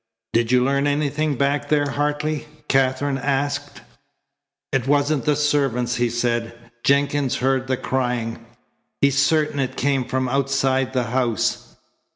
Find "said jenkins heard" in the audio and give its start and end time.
6.09-7.67